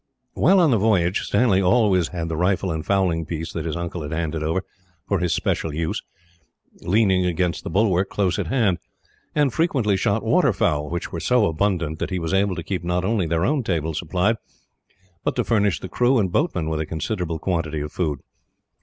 [0.33, 4.01] While on the voyage, Stanley always had the rifle and fowling piece that his uncle
[4.01, 4.63] had handed over,
[5.07, 6.01] for his special use,
[6.81, 8.79] leaning against the bulwark, close at hand;
[9.35, 13.05] and frequently shot waterfowl, which were so abundant that he was able to keep not
[13.05, 14.37] only their own table supplied,
[15.23, 18.21] but to furnish the crew and boatmen with a considerable quantity of food.